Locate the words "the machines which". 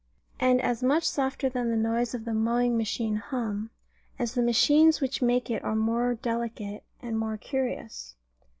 4.33-5.21